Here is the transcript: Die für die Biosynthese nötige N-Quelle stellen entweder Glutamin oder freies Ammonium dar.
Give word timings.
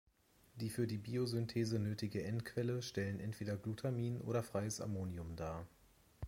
Die 0.55 0.71
für 0.71 0.87
die 0.87 0.97
Biosynthese 0.97 1.77
nötige 1.77 2.23
N-Quelle 2.23 2.81
stellen 2.81 3.19
entweder 3.19 3.55
Glutamin 3.55 4.19
oder 4.19 4.41
freies 4.41 4.81
Ammonium 4.81 5.35
dar. 5.35 5.67